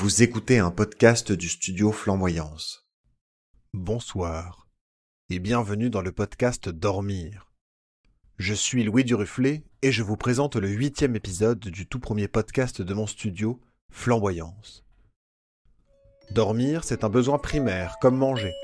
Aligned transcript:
Vous 0.00 0.22
écoutez 0.22 0.58
un 0.58 0.70
podcast 0.70 1.30
du 1.30 1.50
studio 1.50 1.92
Flamboyance. 1.92 2.88
Bonsoir 3.74 4.66
et 5.28 5.38
bienvenue 5.38 5.90
dans 5.90 6.00
le 6.00 6.10
podcast 6.10 6.70
Dormir. 6.70 7.52
Je 8.38 8.54
suis 8.54 8.82
Louis 8.82 9.04
Duruflé 9.04 9.62
et 9.82 9.92
je 9.92 10.02
vous 10.02 10.16
présente 10.16 10.56
le 10.56 10.68
huitième 10.70 11.16
épisode 11.16 11.58
du 11.58 11.86
tout 11.86 12.00
premier 12.00 12.28
podcast 12.28 12.80
de 12.80 12.94
mon 12.94 13.06
studio 13.06 13.60
Flamboyance. 13.90 14.86
Dormir, 16.30 16.82
c'est 16.82 17.04
un 17.04 17.10
besoin 17.10 17.36
primaire, 17.36 17.96
comme 18.00 18.16
manger. 18.16 18.54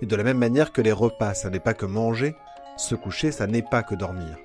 Et 0.00 0.06
de 0.06 0.16
la 0.16 0.24
même 0.24 0.38
manière 0.38 0.72
que 0.72 0.80
les 0.80 0.92
repas, 0.92 1.34
ça 1.34 1.50
n'est 1.50 1.60
pas 1.60 1.74
que 1.74 1.84
manger, 1.84 2.34
se 2.78 2.94
coucher, 2.94 3.32
ça 3.32 3.46
n'est 3.46 3.60
pas 3.60 3.82
que 3.82 3.94
dormir. 3.94 4.38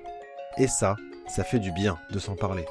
Et 0.58 0.68
ça, 0.68 0.96
ça 1.28 1.44
fait 1.44 1.60
du 1.60 1.72
bien 1.72 1.98
de 2.10 2.18
s'en 2.18 2.36
parler. 2.36 2.66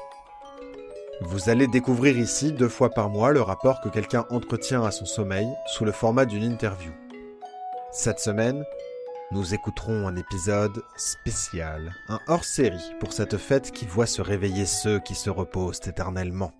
Vous 1.24 1.48
allez 1.48 1.68
découvrir 1.68 2.18
ici 2.18 2.52
deux 2.52 2.68
fois 2.68 2.90
par 2.90 3.08
mois 3.08 3.30
le 3.30 3.40
rapport 3.40 3.80
que 3.80 3.88
quelqu'un 3.88 4.26
entretient 4.30 4.84
à 4.84 4.90
son 4.90 5.04
sommeil 5.04 5.46
sous 5.66 5.84
le 5.84 5.92
format 5.92 6.24
d'une 6.24 6.42
interview. 6.42 6.90
Cette 7.92 8.18
semaine, 8.18 8.64
nous 9.30 9.54
écouterons 9.54 10.08
un 10.08 10.16
épisode 10.16 10.82
spécial, 10.96 11.94
un 12.08 12.18
hors-série 12.26 12.92
pour 12.98 13.12
cette 13.12 13.36
fête 13.36 13.70
qui 13.70 13.86
voit 13.86 14.06
se 14.06 14.20
réveiller 14.20 14.66
ceux 14.66 14.98
qui 14.98 15.14
se 15.14 15.30
reposent 15.30 15.80
éternellement. 15.86 16.50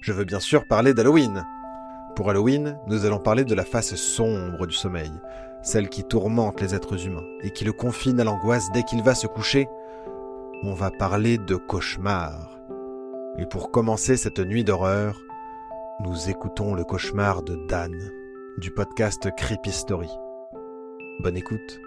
Je 0.00 0.12
veux 0.12 0.24
bien 0.24 0.40
sûr 0.40 0.66
parler 0.66 0.94
d'Halloween. 0.94 1.44
Pour 2.14 2.30
Halloween, 2.30 2.78
nous 2.86 3.04
allons 3.04 3.20
parler 3.20 3.44
de 3.44 3.54
la 3.54 3.64
face 3.64 3.94
sombre 3.94 4.66
du 4.66 4.74
sommeil, 4.74 5.12
celle 5.62 5.90
qui 5.90 6.02
tourmente 6.02 6.62
les 6.62 6.74
êtres 6.74 7.06
humains 7.06 7.26
et 7.42 7.50
qui 7.50 7.64
le 7.64 7.72
confine 7.72 8.20
à 8.20 8.24
l'angoisse 8.24 8.72
dès 8.72 8.84
qu'il 8.84 9.02
va 9.02 9.14
se 9.14 9.26
coucher. 9.26 9.68
On 10.62 10.72
va 10.72 10.90
parler 10.90 11.36
de 11.36 11.56
cauchemar. 11.56 12.55
Et 13.38 13.44
pour 13.44 13.70
commencer 13.70 14.16
cette 14.16 14.38
nuit 14.38 14.64
d'horreur, 14.64 15.20
nous 16.00 16.30
écoutons 16.30 16.74
le 16.74 16.84
cauchemar 16.84 17.42
de 17.42 17.56
Dan, 17.68 18.10
du 18.56 18.70
podcast 18.70 19.28
Creepy 19.36 19.72
Story. 19.72 20.08
Bonne 21.20 21.36
écoute. 21.36 21.80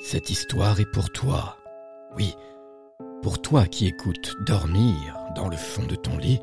Cette 0.00 0.30
histoire 0.30 0.78
est 0.80 0.90
pour 0.92 1.10
toi. 1.10 1.56
Oui, 2.16 2.34
pour 3.22 3.42
toi 3.42 3.66
qui 3.66 3.86
écoutes 3.86 4.34
dormir 4.40 5.18
dans 5.36 5.48
le 5.48 5.56
fond 5.56 5.84
de 5.84 5.94
ton 5.94 6.16
lit 6.16 6.40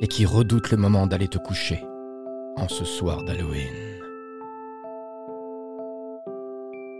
et 0.00 0.08
qui 0.08 0.26
redoute 0.26 0.70
le 0.70 0.76
moment 0.76 1.06
d'aller 1.06 1.28
te 1.28 1.38
coucher 1.38 1.82
en 2.56 2.68
ce 2.68 2.84
soir 2.84 3.22
d'Halloween. 3.22 4.00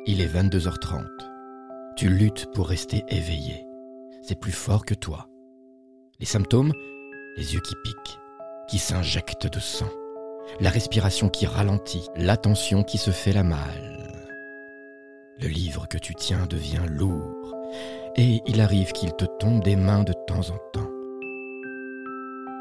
Il 0.06 0.20
est 0.20 0.32
22h30. 0.32 1.04
Tu 1.96 2.08
luttes 2.08 2.46
pour 2.52 2.68
rester 2.68 3.04
éveillé. 3.08 3.66
C'est 4.22 4.38
plus 4.38 4.52
fort 4.52 4.84
que 4.84 4.94
toi. 4.94 5.28
Les 6.20 6.26
symptômes 6.26 6.72
Les 7.36 7.54
yeux 7.54 7.60
qui 7.60 7.74
piquent, 7.84 8.18
qui 8.68 8.78
s'injectent 8.78 9.52
de 9.52 9.60
sang, 9.60 9.90
la 10.60 10.70
respiration 10.70 11.28
qui 11.28 11.46
ralentit, 11.46 12.06
l'attention 12.16 12.84
qui 12.84 12.98
se 12.98 13.10
fait 13.10 13.32
la 13.32 13.42
malle. 13.42 13.96
Le 15.40 15.48
livre 15.48 15.86
que 15.88 15.98
tu 15.98 16.14
tiens 16.14 16.46
devient 16.46 16.86
lourd 16.88 17.54
et 18.16 18.42
il 18.46 18.60
arrive 18.60 18.92
qu'il 18.92 19.12
te 19.12 19.24
tombe 19.38 19.62
des 19.62 19.76
mains 19.76 20.02
de 20.02 20.14
temps 20.26 20.50
en 20.50 20.58
temps. 20.72 20.90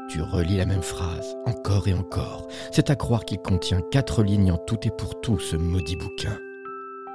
Tu 0.08 0.22
relis 0.22 0.58
la 0.58 0.66
même 0.66 0.82
phrase, 0.82 1.36
encore 1.46 1.88
et 1.88 1.94
encore. 1.94 2.46
C'est 2.70 2.90
à 2.90 2.96
croire 2.96 3.24
qu'il 3.24 3.38
contient 3.38 3.80
quatre 3.90 4.22
lignes 4.22 4.52
en 4.52 4.58
tout 4.58 4.78
et 4.84 4.90
pour 4.90 5.20
tout, 5.20 5.38
ce 5.38 5.56
maudit 5.56 5.96
bouquin. 5.96 6.38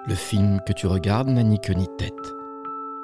Le 0.07 0.15
film 0.15 0.59
que 0.65 0.73
tu 0.73 0.87
regardes 0.87 1.29
n'a 1.29 1.43
ni 1.43 1.59
queue 1.59 1.73
ni 1.73 1.87
tête. 1.97 2.11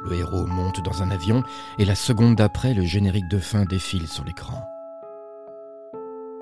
Le 0.03 0.17
héros 0.17 0.45
monte 0.45 0.83
dans 0.83 1.03
un 1.03 1.11
avion 1.11 1.43
et 1.79 1.85
la 1.85 1.95
seconde 1.95 2.35
d'après, 2.35 2.73
le 2.73 2.83
générique 2.83 3.27
de 3.29 3.39
fin 3.39 3.65
défile 3.65 4.07
sur 4.07 4.25
l'écran. 4.25 4.61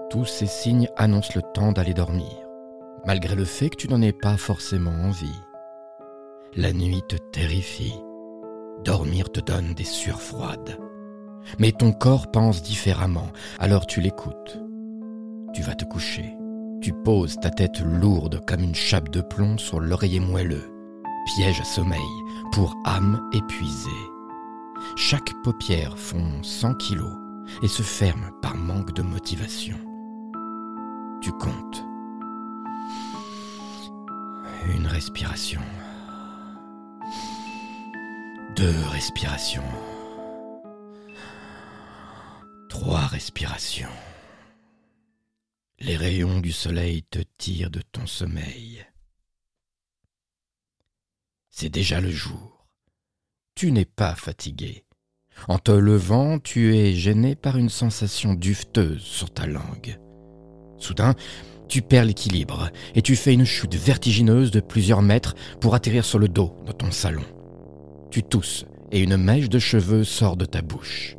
Tous 0.10 0.26
ces 0.26 0.48
signes 0.48 0.90
annoncent 0.98 1.34
le 1.36 1.42
temps 1.54 1.72
d'aller 1.72 1.94
dormir, 1.94 2.32
malgré 3.06 3.36
le 3.36 3.46
fait 3.46 3.70
que 3.70 3.76
tu 3.76 3.88
n'en 3.90 4.02
aies 4.02 4.14
pas 4.14 4.38
forcément 4.38 4.92
envie. 4.92 5.42
La 6.56 6.74
nuit 6.74 7.04
te 7.08 7.16
terrifie, 7.16 7.94
Dormir 8.84 9.32
te 9.32 9.40
donne 9.40 9.74
des 9.74 9.84
sueurs 9.84 10.22
froides. 10.22 10.78
Mais 11.60 11.72
ton 11.72 11.92
corps 11.92 12.32
pense 12.32 12.62
différemment, 12.62 13.30
alors 13.60 13.86
tu 13.88 14.02
l'écoutes. 14.02 14.60
Tu 15.54 15.62
vas 15.62 15.76
te 15.76 15.86
coucher. 15.86 16.36
Tu 16.82 16.92
poses 16.92 17.40
ta 17.40 17.50
tête 17.50 17.80
lourde 17.80 18.42
comme 18.46 18.62
une 18.62 18.76
chape 18.76 19.10
de 19.10 19.22
plomb 19.22 19.58
sur 19.58 19.80
l'oreiller 19.80 20.20
moelleux. 20.20 20.72
Piège 21.26 21.62
à 21.62 21.64
sommeil 21.64 22.00
pour 22.52 22.76
âme 22.86 23.22
épuisée. 23.34 23.90
Chaque 24.96 25.34
paupière 25.44 25.98
fond 25.98 26.44
100 26.44 26.76
kilos 26.76 27.14
et 27.64 27.68
se 27.68 27.82
ferme 27.82 28.32
par 28.42 28.56
manque 28.56 28.94
de 28.94 29.02
motivation. 29.02 29.78
Tu 31.22 31.32
comptes. 31.32 31.84
Une 34.68 34.88
respiration. 34.88 35.62
Deux 38.56 38.74
respirations. 38.90 39.64
Trois 42.70 43.06
respirations. 43.08 43.90
Les 45.80 45.98
rayons 45.98 46.40
du 46.40 46.54
soleil 46.54 47.04
te 47.04 47.20
tirent 47.38 47.70
de 47.70 47.82
ton 47.92 48.08
sommeil. 48.08 48.86
C'est 51.50 51.68
déjà 51.68 52.00
le 52.00 52.10
jour. 52.10 52.66
Tu 53.56 53.74
n'es 53.74 53.84
pas 53.84 54.16
fatigué. 54.16 54.86
En 55.50 55.60
te 55.60 55.72
levant, 55.72 56.40
tu 56.40 56.78
es 56.78 56.94
gêné 56.94 57.36
par 57.36 57.58
une 57.58 57.70
sensation 57.70 58.36
duveteuse 58.36 59.04
sur 59.04 59.34
ta 59.34 59.48
langue. 59.48 60.00
Soudain, 60.78 61.16
tu 61.68 61.82
perds 61.82 62.06
l'équilibre 62.06 62.70
et 62.94 63.02
tu 63.02 63.18
fais 63.18 63.34
une 63.34 63.44
chute 63.44 63.76
vertigineuse 63.76 64.52
de 64.52 64.62
plusieurs 64.62 65.02
mètres 65.02 65.36
pour 65.60 65.76
atterrir 65.76 66.06
sur 66.06 66.20
le 66.20 66.30
dos 66.30 66.56
de 66.66 66.72
ton 66.72 66.92
salon. 66.92 67.26
Tu 68.16 68.24
tousses 68.24 68.64
et 68.94 69.02
une 69.02 69.18
mèche 69.18 69.50
de 69.50 69.60
cheveux 69.60 70.06
sort 70.06 70.38
de 70.38 70.46
ta 70.46 70.62
bouche. 70.62 71.18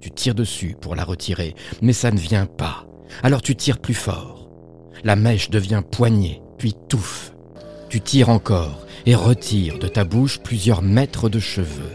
Tu 0.00 0.10
tires 0.10 0.34
dessus 0.34 0.74
pour 0.80 0.96
la 0.96 1.04
retirer, 1.04 1.54
mais 1.82 1.92
ça 1.92 2.10
ne 2.10 2.18
vient 2.18 2.46
pas. 2.46 2.84
Alors 3.22 3.42
tu 3.42 3.54
tires 3.54 3.78
plus 3.78 3.94
fort. 3.94 4.48
La 5.04 5.14
mèche 5.14 5.50
devient 5.50 5.84
poignée, 5.88 6.42
puis 6.58 6.74
touffe. 6.88 7.32
Tu 7.88 8.00
tires 8.00 8.28
encore 8.28 8.84
et 9.06 9.14
retires 9.14 9.78
de 9.78 9.86
ta 9.86 10.02
bouche 10.02 10.40
plusieurs 10.40 10.82
mètres 10.82 11.28
de 11.28 11.38
cheveux. 11.38 11.94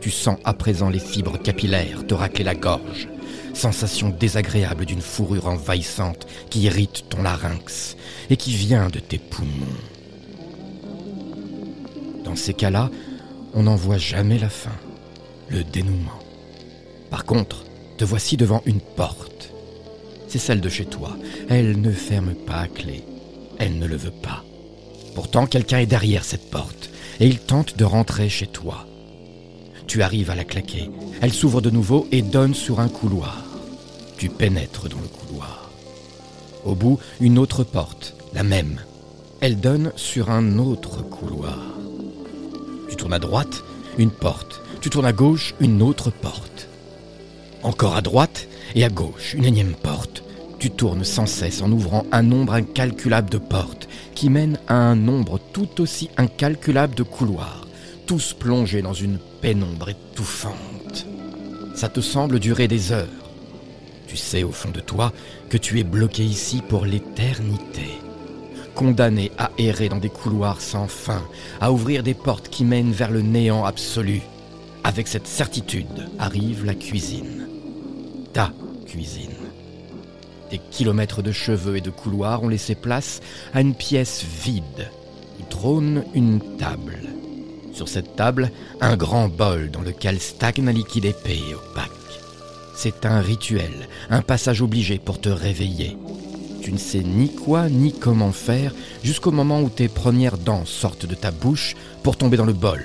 Tu 0.00 0.10
sens 0.10 0.38
à 0.42 0.52
présent 0.52 0.90
les 0.90 0.98
fibres 0.98 1.40
capillaires 1.40 2.04
te 2.08 2.14
racler 2.14 2.42
la 2.42 2.56
gorge. 2.56 3.06
Sensation 3.54 4.08
désagréable 4.08 4.84
d'une 4.84 5.00
fourrure 5.00 5.46
envahissante 5.46 6.26
qui 6.50 6.62
irrite 6.62 7.04
ton 7.08 7.22
larynx 7.22 7.96
et 8.30 8.36
qui 8.36 8.50
vient 8.50 8.88
de 8.88 8.98
tes 8.98 9.18
poumons. 9.18 9.78
Dans 12.24 12.34
ces 12.34 12.52
cas-là, 12.52 12.90
on 13.54 13.64
n'en 13.64 13.76
voit 13.76 13.98
jamais 13.98 14.38
la 14.38 14.48
fin, 14.48 14.76
le 15.48 15.64
dénouement. 15.64 16.18
Par 17.10 17.24
contre, 17.24 17.64
te 17.98 18.04
voici 18.04 18.36
devant 18.36 18.62
une 18.66 18.80
porte. 18.80 19.50
C'est 20.28 20.38
celle 20.38 20.60
de 20.60 20.68
chez 20.68 20.84
toi. 20.84 21.16
Elle 21.48 21.80
ne 21.80 21.90
ferme 21.90 22.34
pas 22.34 22.60
à 22.60 22.68
clé. 22.68 23.04
Elle 23.58 23.78
ne 23.78 23.86
le 23.86 23.96
veut 23.96 24.10
pas. 24.10 24.44
Pourtant, 25.14 25.46
quelqu'un 25.46 25.80
est 25.80 25.86
derrière 25.86 26.24
cette 26.24 26.50
porte, 26.50 26.90
et 27.18 27.26
il 27.26 27.40
tente 27.40 27.76
de 27.76 27.84
rentrer 27.84 28.28
chez 28.28 28.46
toi. 28.46 28.86
Tu 29.86 30.02
arrives 30.02 30.30
à 30.30 30.36
la 30.36 30.44
claquer. 30.44 30.88
Elle 31.20 31.32
s'ouvre 31.32 31.60
de 31.60 31.70
nouveau 31.70 32.06
et 32.12 32.22
donne 32.22 32.54
sur 32.54 32.78
un 32.78 32.88
couloir. 32.88 33.44
Tu 34.16 34.28
pénètres 34.28 34.88
dans 34.88 35.00
le 35.00 35.08
couloir. 35.08 35.70
Au 36.64 36.74
bout, 36.74 37.00
une 37.20 37.38
autre 37.38 37.64
porte, 37.64 38.14
la 38.32 38.44
même. 38.44 38.80
Elle 39.40 39.58
donne 39.58 39.92
sur 39.96 40.30
un 40.30 40.58
autre 40.58 41.02
couloir. 41.02 41.79
Tu 42.90 42.96
tournes 42.96 43.14
à 43.14 43.20
droite, 43.20 43.62
une 43.98 44.10
porte. 44.10 44.60
Tu 44.80 44.90
tournes 44.90 45.06
à 45.06 45.12
gauche, 45.12 45.54
une 45.60 45.80
autre 45.80 46.10
porte. 46.10 46.68
Encore 47.62 47.94
à 47.94 48.02
droite 48.02 48.48
et 48.74 48.84
à 48.84 48.88
gauche, 48.88 49.34
une 49.34 49.44
énième 49.44 49.74
porte. 49.74 50.24
Tu 50.58 50.70
tournes 50.70 51.04
sans 51.04 51.26
cesse 51.26 51.62
en 51.62 51.70
ouvrant 51.70 52.04
un 52.10 52.22
nombre 52.22 52.52
incalculable 52.52 53.30
de 53.30 53.38
portes 53.38 53.88
qui 54.16 54.28
mènent 54.28 54.58
à 54.66 54.74
un 54.74 54.96
nombre 54.96 55.38
tout 55.52 55.80
aussi 55.80 56.10
incalculable 56.16 56.96
de 56.96 57.04
couloirs, 57.04 57.66
tous 58.06 58.32
plongés 58.32 58.82
dans 58.82 58.92
une 58.92 59.18
pénombre 59.40 59.90
étouffante. 59.90 61.06
Ça 61.76 61.88
te 61.88 62.00
semble 62.00 62.40
durer 62.40 62.66
des 62.66 62.90
heures. 62.90 63.06
Tu 64.08 64.16
sais 64.16 64.42
au 64.42 64.50
fond 64.50 64.70
de 64.70 64.80
toi 64.80 65.12
que 65.48 65.56
tu 65.56 65.78
es 65.78 65.84
bloqué 65.84 66.24
ici 66.24 66.60
pour 66.68 66.84
l'éternité 66.84 67.86
condamné 68.74 69.30
à 69.38 69.50
errer 69.58 69.88
dans 69.88 69.98
des 69.98 70.08
couloirs 70.10 70.60
sans 70.60 70.86
fin, 70.86 71.22
à 71.60 71.72
ouvrir 71.72 72.02
des 72.02 72.14
portes 72.14 72.48
qui 72.48 72.64
mènent 72.64 72.92
vers 72.92 73.10
le 73.10 73.22
néant 73.22 73.64
absolu. 73.64 74.22
Avec 74.84 75.08
cette 75.08 75.26
certitude 75.26 76.08
arrive 76.18 76.64
la 76.64 76.74
cuisine. 76.74 77.46
Ta 78.32 78.52
cuisine. 78.86 79.30
Des 80.50 80.58
kilomètres 80.70 81.22
de 81.22 81.32
cheveux 81.32 81.76
et 81.76 81.80
de 81.80 81.90
couloirs 81.90 82.42
ont 82.42 82.48
laissé 82.48 82.74
place 82.74 83.20
à 83.54 83.60
une 83.60 83.74
pièce 83.74 84.24
vide 84.44 84.90
où 85.38 85.44
trône 85.48 86.04
une 86.14 86.40
table. 86.56 86.98
Sur 87.72 87.88
cette 87.88 88.16
table, 88.16 88.50
un 88.80 88.96
grand 88.96 89.28
bol 89.28 89.70
dans 89.70 89.82
lequel 89.82 90.18
stagne 90.20 90.68
un 90.68 90.72
liquide 90.72 91.04
épais 91.04 91.38
et 91.38 91.54
opaque. 91.54 91.90
C'est 92.74 93.06
un 93.06 93.20
rituel, 93.20 93.88
un 94.08 94.22
passage 94.22 94.62
obligé 94.62 94.98
pour 94.98 95.20
te 95.20 95.28
réveiller. 95.28 95.96
Tu 96.62 96.72
ne 96.72 96.78
sais 96.78 97.02
ni 97.02 97.32
quoi 97.32 97.68
ni 97.68 97.92
comment 97.92 98.32
faire 98.32 98.74
jusqu'au 99.02 99.30
moment 99.30 99.60
où 99.62 99.68
tes 99.68 99.88
premières 99.88 100.38
dents 100.38 100.64
sortent 100.66 101.06
de 101.06 101.14
ta 101.14 101.30
bouche 101.30 101.74
pour 102.02 102.16
tomber 102.16 102.36
dans 102.36 102.44
le 102.44 102.52
bol. 102.52 102.82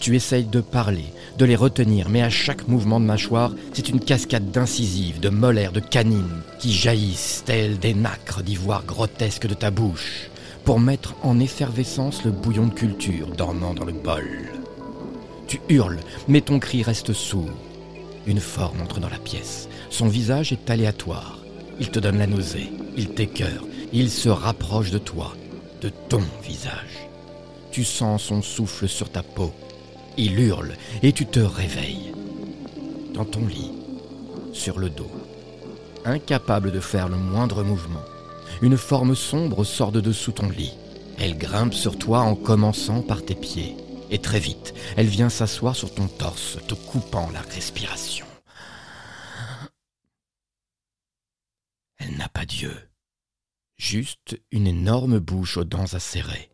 Tu 0.00 0.16
essayes 0.16 0.44
de 0.44 0.60
parler, 0.60 1.04
de 1.38 1.44
les 1.44 1.56
retenir, 1.56 2.08
mais 2.08 2.22
à 2.22 2.30
chaque 2.30 2.68
mouvement 2.68 3.00
de 3.00 3.04
mâchoire, 3.04 3.52
c'est 3.72 3.88
une 3.88 4.00
cascade 4.00 4.50
d'incisives, 4.50 5.20
de 5.20 5.28
molaires, 5.28 5.72
de 5.72 5.80
canines 5.80 6.42
qui 6.58 6.72
jaillissent 6.72 7.42
telles 7.44 7.78
des 7.78 7.94
nacres 7.94 8.42
d'ivoire 8.42 8.84
grotesque 8.84 9.46
de 9.46 9.54
ta 9.54 9.70
bouche 9.70 10.30
pour 10.64 10.80
mettre 10.80 11.14
en 11.22 11.40
effervescence 11.40 12.24
le 12.24 12.30
bouillon 12.30 12.66
de 12.66 12.74
culture 12.74 13.28
dormant 13.28 13.74
dans 13.74 13.84
le 13.84 13.92
bol. 13.92 14.28
Tu 15.48 15.60
hurles, 15.68 16.00
mais 16.28 16.42
ton 16.42 16.58
cri 16.58 16.82
reste 16.82 17.12
sourd. 17.12 17.50
Une 18.26 18.40
forme 18.40 18.80
entre 18.82 19.00
dans 19.00 19.08
la 19.08 19.18
pièce. 19.18 19.68
Son 19.88 20.08
visage 20.08 20.52
est 20.52 20.70
aléatoire. 20.70 21.39
Il 21.80 21.90
te 21.90 21.98
donne 21.98 22.18
la 22.18 22.26
nausée, 22.26 22.70
il 22.96 23.08
t'écœure, 23.08 23.64
il 23.92 24.10
se 24.10 24.28
rapproche 24.28 24.90
de 24.90 24.98
toi, 24.98 25.34
de 25.80 25.88
ton 26.08 26.22
visage. 26.42 27.08
Tu 27.72 27.84
sens 27.84 28.24
son 28.24 28.42
souffle 28.42 28.88
sur 28.88 29.10
ta 29.10 29.22
peau. 29.22 29.52
Il 30.16 30.38
hurle 30.38 30.72
et 31.02 31.12
tu 31.12 31.24
te 31.26 31.40
réveilles. 31.40 32.12
Dans 33.14 33.24
ton 33.24 33.46
lit, 33.46 33.72
sur 34.52 34.78
le 34.78 34.90
dos, 34.90 35.10
incapable 36.04 36.70
de 36.70 36.80
faire 36.80 37.08
le 37.08 37.16
moindre 37.16 37.62
mouvement, 37.62 38.04
une 38.60 38.76
forme 38.76 39.14
sombre 39.14 39.64
sort 39.64 39.92
de 39.92 40.00
dessous 40.00 40.32
ton 40.32 40.50
lit. 40.50 40.74
Elle 41.18 41.38
grimpe 41.38 41.74
sur 41.74 41.98
toi 41.98 42.20
en 42.20 42.34
commençant 42.34 43.02
par 43.02 43.24
tes 43.24 43.34
pieds. 43.34 43.76
Et 44.10 44.18
très 44.18 44.40
vite, 44.40 44.74
elle 44.96 45.06
vient 45.06 45.28
s'asseoir 45.28 45.76
sur 45.76 45.94
ton 45.94 46.08
torse, 46.08 46.58
te 46.66 46.74
coupant 46.74 47.30
la 47.32 47.40
respiration. 47.40 48.26
Elle 51.98 52.16
n'a 52.16 52.28
pas 52.28 52.46
d'yeux, 52.46 52.88
juste 53.90 54.40
une 54.52 54.68
énorme 54.68 55.18
bouche 55.18 55.56
aux 55.56 55.64
dents 55.64 55.94
acérées. 55.94 56.52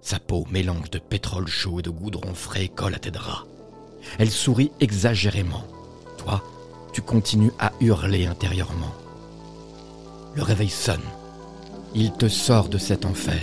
Sa 0.00 0.18
peau, 0.18 0.44
mélange 0.50 0.90
de 0.90 0.98
pétrole 0.98 1.46
chaud 1.46 1.78
et 1.78 1.82
de 1.82 1.90
goudron 1.90 2.34
frais, 2.34 2.66
colle 2.66 2.96
à 2.96 2.98
tes 2.98 3.12
draps. 3.12 3.46
Elle 4.18 4.32
sourit 4.32 4.72
exagérément. 4.80 5.62
Toi, 6.18 6.42
tu 6.92 7.02
continues 7.02 7.52
à 7.60 7.70
hurler 7.80 8.26
intérieurement. 8.26 8.92
Le 10.34 10.42
réveil 10.42 10.70
sonne. 10.70 11.08
Il 11.94 12.10
te 12.10 12.26
sort 12.26 12.68
de 12.68 12.78
cet 12.78 13.04
enfer. 13.04 13.40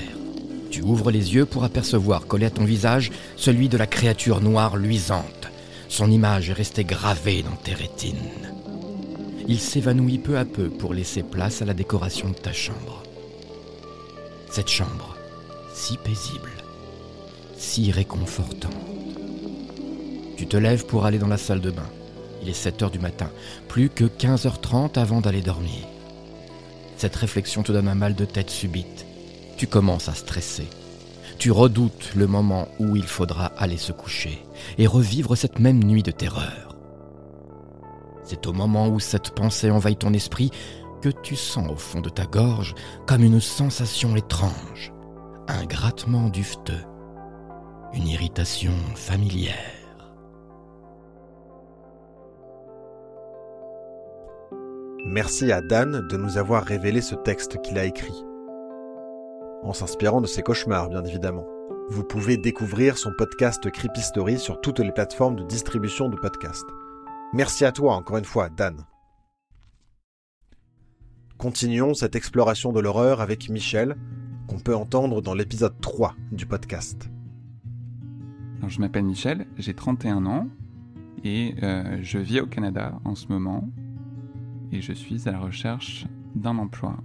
Tu 0.69 0.81
ouvres 0.81 1.11
les 1.11 1.33
yeux 1.33 1.45
pour 1.45 1.63
apercevoir 1.63 2.27
collé 2.27 2.47
à 2.47 2.49
ton 2.49 2.65
visage 2.65 3.09
celui 3.37 3.69
de 3.69 3.77
la 3.77 3.87
créature 3.87 4.41
noire 4.41 4.75
luisante. 4.75 5.47
Son 5.87 6.11
image 6.11 6.49
est 6.49 6.53
restée 6.53 6.83
gravée 6.83 7.41
dans 7.41 7.55
tes 7.55 7.73
rétines. 7.73 8.60
Il 9.47 9.59
s'évanouit 9.59 10.17
peu 10.17 10.37
à 10.37 10.45
peu 10.45 10.69
pour 10.69 10.93
laisser 10.93 11.23
place 11.23 11.61
à 11.61 11.65
la 11.65 11.73
décoration 11.73 12.29
de 12.29 12.35
ta 12.35 12.53
chambre. 12.53 13.03
Cette 14.49 14.69
chambre, 14.69 15.15
si 15.73 15.97
paisible, 15.97 16.51
si 17.57 17.91
réconfortante. 17.91 18.71
Tu 20.37 20.47
te 20.47 20.57
lèves 20.57 20.85
pour 20.85 21.05
aller 21.05 21.19
dans 21.19 21.27
la 21.27 21.37
salle 21.37 21.61
de 21.61 21.71
bain. 21.71 21.89
Il 22.41 22.49
est 22.49 22.53
7 22.53 22.81
heures 22.81 22.91
du 22.91 22.99
matin, 22.99 23.29
plus 23.67 23.89
que 23.89 24.05
15h30 24.05 24.97
avant 24.97 25.21
d'aller 25.21 25.41
dormir. 25.41 25.87
Cette 26.97 27.15
réflexion 27.15 27.63
te 27.63 27.71
donne 27.71 27.87
un 27.87 27.95
mal 27.95 28.15
de 28.15 28.25
tête 28.25 28.49
subite. 28.49 29.05
Tu 29.57 29.67
commences 29.67 30.09
à 30.09 30.15
stresser. 30.15 30.67
Tu 31.37 31.51
redoutes 31.51 32.11
le 32.15 32.27
moment 32.27 32.67
où 32.79 32.95
il 32.95 33.05
faudra 33.05 33.47
aller 33.57 33.77
se 33.77 33.91
coucher 33.91 34.43
et 34.77 34.87
revivre 34.87 35.35
cette 35.35 35.59
même 35.59 35.83
nuit 35.83 36.03
de 36.03 36.11
terreur. 36.11 36.70
C'est 38.31 38.47
au 38.47 38.53
moment 38.53 38.87
où 38.87 39.01
cette 39.01 39.31
pensée 39.31 39.69
envahit 39.71 39.99
ton 39.99 40.13
esprit 40.13 40.51
que 41.01 41.09
tu 41.09 41.35
sens 41.35 41.69
au 41.69 41.75
fond 41.75 41.99
de 41.99 42.07
ta 42.07 42.25
gorge 42.25 42.75
comme 43.05 43.23
une 43.23 43.41
sensation 43.41 44.15
étrange, 44.15 44.93
un 45.49 45.65
grattement 45.65 46.29
dufteux, 46.29 46.79
une 47.91 48.07
irritation 48.07 48.71
familière. 48.95 49.57
Merci 55.05 55.51
à 55.51 55.59
Dan 55.59 56.07
de 56.07 56.15
nous 56.15 56.37
avoir 56.37 56.63
révélé 56.63 57.01
ce 57.01 57.15
texte 57.15 57.61
qu'il 57.61 57.77
a 57.77 57.83
écrit. 57.83 58.23
En 59.61 59.73
s'inspirant 59.73 60.21
de 60.21 60.27
ses 60.27 60.41
cauchemars, 60.41 60.87
bien 60.87 61.03
évidemment. 61.03 61.45
Vous 61.89 62.05
pouvez 62.05 62.37
découvrir 62.37 62.97
son 62.97 63.11
podcast 63.17 63.69
Creepy 63.69 64.01
Story 64.01 64.39
sur 64.39 64.61
toutes 64.61 64.79
les 64.79 64.93
plateformes 64.93 65.35
de 65.35 65.43
distribution 65.43 66.07
de 66.07 66.15
podcasts. 66.15 66.69
Merci 67.33 67.63
à 67.63 67.71
toi 67.71 67.95
encore 67.95 68.17
une 68.17 68.25
fois, 68.25 68.49
Dan. 68.49 68.85
Continuons 71.37 71.93
cette 71.93 72.15
exploration 72.15 72.73
de 72.73 72.81
l'horreur 72.81 73.21
avec 73.21 73.49
Michel, 73.49 73.95
qu'on 74.47 74.59
peut 74.59 74.75
entendre 74.75 75.21
dans 75.21 75.33
l'épisode 75.33 75.79
3 75.79 76.13
du 76.33 76.45
podcast. 76.45 77.09
je 78.67 78.79
m'appelle 78.81 79.05
Michel, 79.05 79.47
j'ai 79.57 79.73
31 79.73 80.25
ans 80.25 80.49
et 81.23 81.55
euh, 81.63 81.99
je 82.01 82.17
vis 82.17 82.41
au 82.41 82.47
Canada 82.47 82.99
en 83.05 83.15
ce 83.15 83.27
moment 83.27 83.69
et 84.73 84.81
je 84.81 84.91
suis 84.91 85.29
à 85.29 85.31
la 85.31 85.39
recherche 85.39 86.05
d'un 86.35 86.57
emploi. 86.57 86.97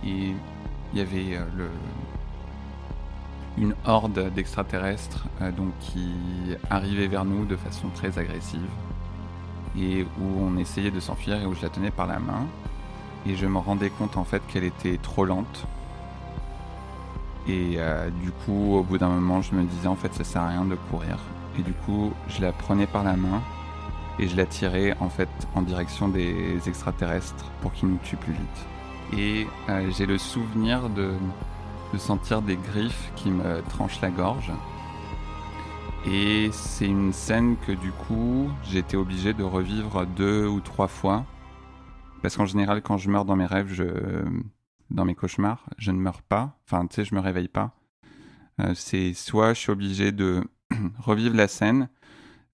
Et 0.04 0.32
il 0.92 0.98
y 0.98 1.00
avait 1.00 1.36
euh, 1.36 1.68
une 3.58 3.74
horde 3.86 4.32
d'extraterrestres 4.34 5.26
donc 5.56 5.72
qui 5.80 6.14
arrivait 6.70 7.08
vers 7.08 7.24
nous 7.24 7.44
de 7.44 7.56
façon 7.56 7.88
très 7.88 8.18
agressive 8.18 8.68
et 9.78 10.04
où 10.20 10.40
on 10.40 10.56
essayait 10.56 10.90
de 10.90 11.00
s'enfuir 11.00 11.40
et 11.40 11.46
où 11.46 11.54
je 11.54 11.62
la 11.62 11.68
tenais 11.68 11.90
par 11.90 12.06
la 12.06 12.18
main 12.18 12.46
et 13.26 13.34
je 13.34 13.46
me 13.46 13.58
rendais 13.58 13.90
compte 13.90 14.16
en 14.16 14.24
fait 14.24 14.42
qu'elle 14.46 14.64
était 14.64 14.98
trop 14.98 15.24
lente. 15.24 15.66
Et 17.48 17.76
euh, 17.78 18.10
du 18.10 18.32
coup, 18.32 18.74
au 18.76 18.82
bout 18.82 18.98
d'un 18.98 19.08
moment, 19.08 19.40
je 19.40 19.54
me 19.54 19.62
disais 19.62 19.86
en 19.86 19.96
fait 19.96 20.12
ça 20.14 20.24
sert 20.24 20.42
à 20.42 20.48
rien 20.48 20.64
de 20.64 20.74
courir. 20.90 21.18
Et 21.58 21.62
du 21.62 21.72
coup, 21.72 22.12
je 22.28 22.42
la 22.42 22.52
prenais 22.52 22.86
par 22.86 23.04
la 23.04 23.16
main 23.16 23.40
et 24.18 24.28
je 24.28 24.36
la 24.36 24.46
tirais 24.46 24.96
en 25.00 25.08
fait 25.08 25.28
en 25.54 25.62
direction 25.62 26.08
des 26.08 26.58
extraterrestres 26.66 27.50
pour 27.60 27.72
qu'ils 27.72 27.88
nous 27.88 27.98
tuent 27.98 28.16
plus 28.16 28.32
vite. 28.32 28.66
Et 29.16 29.46
euh, 29.68 29.90
j'ai 29.96 30.06
le 30.06 30.18
souvenir 30.18 30.88
de, 30.88 31.12
de 31.92 31.98
sentir 31.98 32.42
des 32.42 32.56
griffes 32.56 33.12
qui 33.14 33.30
me 33.30 33.62
tranchent 33.68 34.00
la 34.00 34.10
gorge. 34.10 34.52
Et 36.06 36.50
c'est 36.52 36.86
une 36.86 37.12
scène 37.12 37.56
que 37.66 37.72
du 37.72 37.90
coup, 37.90 38.48
été 38.74 38.96
obligé 38.96 39.32
de 39.34 39.42
revivre 39.42 40.06
deux 40.06 40.46
ou 40.46 40.60
trois 40.60 40.86
fois 40.86 41.24
Parce 42.22 42.36
qu'en 42.36 42.46
général, 42.46 42.80
quand 42.82 42.96
je 42.96 43.10
meurs 43.10 43.24
dans 43.24 43.36
mes 43.36 43.46
rêves, 43.46 43.72
je... 43.72 43.84
dans 44.90 45.04
mes 45.04 45.14
cauchemars, 45.14 45.68
je 45.78 45.90
ne 45.90 45.98
meurs 45.98 46.22
pas. 46.22 46.58
Enfin, 46.66 46.86
tu 46.86 46.96
sais, 46.96 47.04
je 47.04 47.14
me 47.14 47.20
réveille 47.20 47.48
pas. 47.48 47.74
Euh, 48.60 48.72
c'est 48.74 49.12
soit 49.12 49.54
je 49.54 49.60
suis 49.60 49.72
obligé 49.72 50.12
de 50.12 50.42
revivre 50.98 51.36
la 51.36 51.48
scène, 51.48 51.88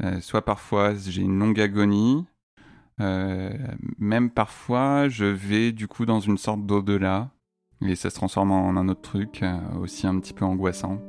euh, 0.02 0.20
soit 0.20 0.44
parfois 0.44 0.94
j'ai 0.94 1.22
une 1.22 1.38
longue 1.38 1.60
agonie. 1.60 2.26
Euh, 3.00 3.50
même 3.98 4.30
parfois, 4.30 5.08
je 5.08 5.24
vais 5.24 5.72
du 5.72 5.88
coup 5.88 6.06
dans 6.06 6.20
une 6.20 6.38
sorte 6.38 6.66
d'au-delà 6.66 7.30
et 7.80 7.96
ça 7.96 8.10
se 8.10 8.14
transforme 8.14 8.52
en 8.52 8.76
un 8.76 8.88
autre 8.88 9.02
truc 9.02 9.44
aussi 9.80 10.06
un 10.06 10.18
petit 10.20 10.34
peu 10.34 10.44
angoissant. 10.44 11.00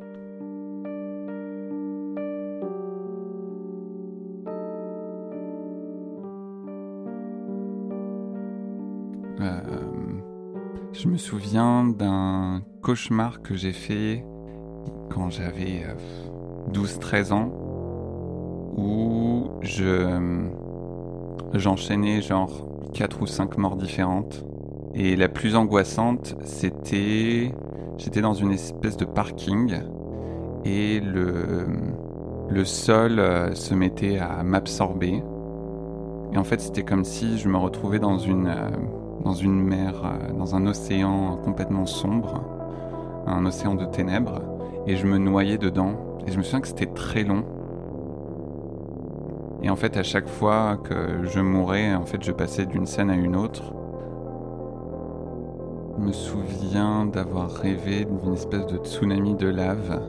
Je 11.03 11.09
me 11.09 11.17
souviens 11.17 11.83
d'un 11.83 12.61
cauchemar 12.81 13.41
que 13.41 13.55
j'ai 13.55 13.73
fait 13.73 14.23
quand 15.09 15.29
j'avais 15.29 15.85
12-13 16.71 17.31
euh, 17.31 17.35
ans 17.35 17.51
où 18.77 19.49
je 19.59 20.47
j'enchaînais 21.55 22.21
genre 22.21 22.69
4 22.93 23.21
ou 23.21 23.27
5 23.27 23.57
morts 23.57 23.75
différentes. 23.75 24.45
Et 24.93 25.17
la 25.17 25.27
plus 25.27 25.57
angoissante 25.57 26.37
c'était 26.45 27.53
j'étais 27.97 28.21
dans 28.21 28.33
une 28.33 28.53
espèce 28.53 28.95
de 28.95 29.03
parking 29.03 29.81
et 30.63 31.01
le 31.01 31.65
le 32.47 32.63
sol 32.63 33.19
euh, 33.19 33.53
se 33.55 33.73
mettait 33.73 34.19
à 34.19 34.41
m'absorber. 34.43 35.21
Et 36.31 36.37
en 36.37 36.45
fait 36.45 36.61
c'était 36.61 36.83
comme 36.83 37.03
si 37.03 37.39
je 37.39 37.49
me 37.49 37.57
retrouvais 37.57 37.99
dans 37.99 38.17
une 38.17 38.47
euh, 38.47 38.69
dans 39.23 39.33
une 39.33 39.61
mer, 39.61 39.93
euh, 40.03 40.33
dans 40.33 40.55
un 40.55 40.67
océan 40.67 41.37
complètement 41.37 41.85
sombre, 41.85 42.43
un 43.25 43.45
océan 43.45 43.75
de 43.75 43.85
ténèbres, 43.85 44.41
et 44.85 44.95
je 44.95 45.07
me 45.07 45.17
noyais 45.17 45.57
dedans. 45.57 45.93
Et 46.27 46.31
je 46.31 46.37
me 46.37 46.43
souviens 46.43 46.61
que 46.61 46.67
c'était 46.67 46.85
très 46.87 47.23
long. 47.23 47.43
Et 49.61 49.69
en 49.69 49.75
fait, 49.75 49.97
à 49.97 50.03
chaque 50.03 50.27
fois 50.27 50.77
que 50.83 51.23
je 51.23 51.39
mourais, 51.39 51.93
en 51.95 52.05
fait, 52.05 52.23
je 52.23 52.31
passais 52.31 52.65
d'une 52.65 52.85
scène 52.85 53.09
à 53.09 53.15
une 53.15 53.35
autre. 53.35 53.73
Je 55.97 56.03
me 56.03 56.11
souviens 56.11 57.05
d'avoir 57.05 57.49
rêvé 57.49 58.05
d'une 58.05 58.33
espèce 58.33 58.65
de 58.65 58.77
tsunami 58.77 59.35
de 59.35 59.47
lave 59.47 60.01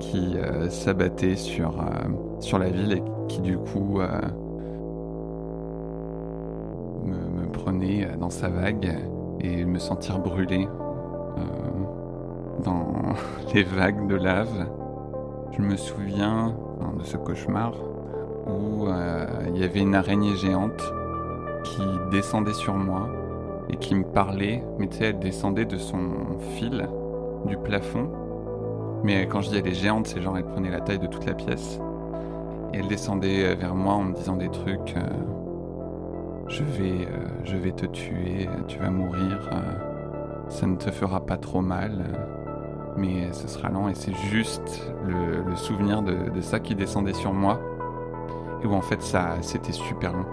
qui 0.00 0.36
euh, 0.36 0.68
s'abattait 0.68 1.36
sur, 1.36 1.80
euh, 1.80 2.40
sur 2.40 2.58
la 2.58 2.70
ville 2.70 2.92
et 2.92 3.02
qui 3.28 3.40
du 3.40 3.56
coup 3.58 4.00
dans 7.72 8.30
sa 8.30 8.48
vague 8.48 8.98
et 9.40 9.64
me 9.64 9.78
sentir 9.78 10.18
brûler 10.18 10.66
euh, 11.38 11.42
dans 12.64 12.86
les 13.54 13.62
vagues 13.62 14.08
de 14.08 14.16
lave. 14.16 14.66
Je 15.52 15.62
me 15.62 15.76
souviens 15.76 16.54
de 16.98 17.04
ce 17.04 17.16
cauchemar 17.16 17.72
où 18.46 18.88
euh, 18.88 19.26
il 19.48 19.58
y 19.58 19.64
avait 19.64 19.80
une 19.80 19.94
araignée 19.94 20.34
géante 20.36 20.82
qui 21.62 21.82
descendait 22.10 22.54
sur 22.54 22.74
moi 22.74 23.08
et 23.68 23.76
qui 23.76 23.94
me 23.94 24.04
parlait, 24.04 24.64
mais 24.78 24.88
tu 24.88 24.98
sais, 24.98 25.04
elle 25.06 25.18
descendait 25.20 25.64
de 25.64 25.78
son 25.78 26.38
fil 26.56 26.88
du 27.46 27.56
plafond. 27.56 28.10
Mais 29.04 29.26
quand 29.28 29.42
je 29.42 29.50
dis 29.50 29.58
elle 29.58 29.68
est 29.68 29.74
géante, 29.74 30.08
c'est 30.08 30.20
genre 30.20 30.36
elle 30.36 30.44
prenait 30.44 30.70
la 30.70 30.80
taille 30.80 30.98
de 30.98 31.06
toute 31.06 31.24
la 31.24 31.34
pièce. 31.34 31.78
Et 32.72 32.78
elle 32.78 32.88
descendait 32.88 33.54
vers 33.54 33.74
moi 33.74 33.94
en 33.94 34.02
me 34.02 34.14
disant 34.14 34.36
des 34.36 34.48
trucs 34.48 34.94
je 36.50 36.64
vais, 36.64 37.06
euh, 37.06 37.26
je 37.44 37.56
vais 37.56 37.72
te 37.72 37.86
tuer, 37.86 38.48
tu 38.66 38.78
vas 38.78 38.90
mourir, 38.90 39.48
euh, 39.52 40.48
ça 40.48 40.66
ne 40.66 40.76
te 40.76 40.90
fera 40.90 41.24
pas 41.24 41.36
trop 41.36 41.62
mal, 41.62 42.04
euh, 42.04 42.94
mais 42.96 43.32
ce 43.32 43.46
sera 43.46 43.68
lent 43.68 43.88
et 43.88 43.94
c'est 43.94 44.14
juste 44.14 44.92
le, 45.06 45.54
souvenir 45.54 46.02
de, 46.02 46.40
ça 46.40 46.58
qui 46.58 46.74
descendait 46.74 47.14
sur 47.14 47.32
moi 47.32 47.60
et 48.62 48.66
où 48.66 48.74
en 48.74 48.80
fait 48.80 49.00
ça 49.00 49.36
c'était 49.42 49.72
super 49.72 50.12
long. 50.12 50.26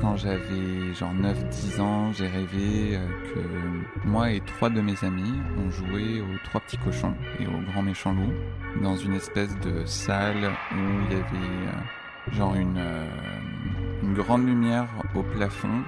Quand 0.00 0.16
j'avais 0.16 0.92
genre 0.94 1.12
9-10 1.14 1.80
ans, 1.80 2.12
j'ai 2.12 2.26
rêvé 2.26 2.96
euh, 2.96 3.06
que 3.32 4.06
moi 4.06 4.30
et 4.30 4.40
trois 4.40 4.68
de 4.68 4.80
mes 4.80 5.02
amis 5.04 5.32
ont 5.58 5.70
joué 5.70 6.20
aux 6.20 6.38
trois 6.44 6.60
petits 6.60 6.76
cochons 6.76 7.14
et 7.40 7.46
au 7.46 7.58
grand 7.70 7.82
méchant 7.82 8.12
loup 8.12 8.32
dans 8.82 8.96
une 8.96 9.14
espèce 9.14 9.58
de 9.60 9.84
salle 9.86 10.52
où 10.72 10.76
il 11.08 11.12
y 11.12 11.20
avait 11.20 11.36
euh, 11.36 12.32
genre 12.32 12.54
une, 12.54 12.78
euh, 12.78 13.08
une 14.02 14.14
grande 14.14 14.46
lumière 14.46 14.86
au 15.14 15.22
plafond 15.22 15.82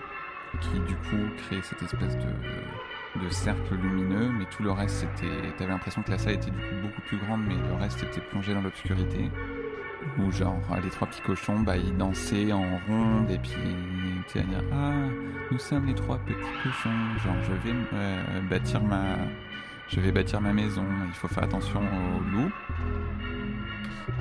qui 0.62 0.80
du 0.80 0.94
coup 0.94 1.18
créait 1.36 1.62
cette 1.62 1.82
espèce 1.82 2.16
de, 2.16 3.24
de 3.24 3.28
cercle 3.28 3.74
lumineux, 3.74 4.30
mais 4.30 4.46
tout 4.46 4.62
le 4.62 4.70
reste 4.70 4.96
c'était. 4.96 5.52
T'avais 5.58 5.70
l'impression 5.72 6.02
que 6.02 6.10
la 6.10 6.18
salle 6.18 6.34
était 6.34 6.50
du 6.50 6.58
coup 6.58 6.76
beaucoup 6.82 7.02
plus 7.02 7.18
grande, 7.18 7.42
mais 7.46 7.56
le 7.56 7.74
reste 7.74 8.02
était 8.02 8.22
plongé 8.22 8.54
dans 8.54 8.62
l'obscurité 8.62 9.30
où 10.18 10.32
genre 10.32 10.60
les 10.82 10.90
trois 10.90 11.08
petits 11.08 11.20
cochons 11.22 11.60
bah 11.60 11.76
ils 11.76 11.96
dansaient 11.96 12.52
en 12.52 12.78
ronde 12.87 13.30
et 13.30 13.38
puis 13.38 13.52
tu 14.26 14.38
dire 14.40 14.62
ah 14.72 14.92
nous 15.50 15.58
sommes 15.58 15.87
les 15.87 15.94
trois 15.94 16.18
petits 16.18 16.34
cochons. 16.62 16.90
Genre 17.25 17.37
je 17.42 17.52
vais 17.68 17.76
euh, 17.94 18.40
bâtir 18.48 18.82
ma 18.82 19.16
je 19.88 20.00
vais 20.00 20.12
bâtir 20.12 20.40
ma 20.40 20.52
maison. 20.52 20.84
Il 21.06 21.14
faut 21.14 21.28
faire 21.28 21.44
attention 21.44 21.80
au 21.80 22.30
loup 22.30 22.50